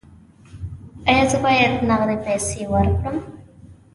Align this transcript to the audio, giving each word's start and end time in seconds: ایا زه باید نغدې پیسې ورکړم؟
ایا 1.09 1.23
زه 1.31 1.37
باید 1.43 1.73
نغدې 1.89 2.17
پیسې 2.25 2.61
ورکړم؟ 2.73 3.17